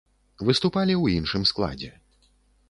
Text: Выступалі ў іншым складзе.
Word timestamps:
Выступалі 0.47 0.93
ў 0.97 1.05
іншым 1.19 1.45
складзе. 1.51 1.91